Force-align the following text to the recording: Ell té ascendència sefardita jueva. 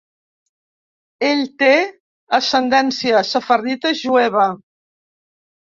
Ell 1.27 1.43
té 1.63 1.69
ascendència 2.39 3.23
sefardita 3.35 3.95
jueva. 4.03 4.51